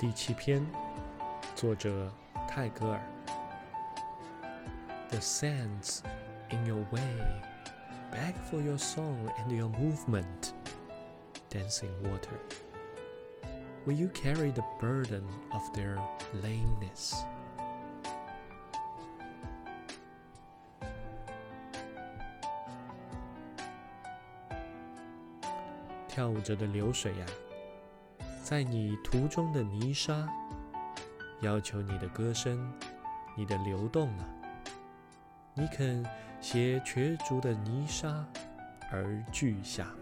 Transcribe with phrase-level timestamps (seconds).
[0.00, 0.64] 第七篇，
[1.54, 2.10] 作者
[2.48, 3.00] 泰戈尔。
[5.08, 6.00] The sands
[6.50, 7.42] in your way
[8.10, 10.52] beg for your song and your movement,
[11.48, 12.38] dancing water.
[13.86, 15.98] Will you carry the burden of their
[16.42, 17.14] lameness?
[26.08, 27.26] 跳舞着的流水呀。
[28.43, 30.27] 在你途中的泥沙，
[31.39, 32.69] 要求你的歌声，
[33.37, 34.25] 你的流动呢？
[35.53, 36.05] 你肯
[36.41, 38.25] 携瘸足的泥沙
[38.91, 39.95] 而俱下吗？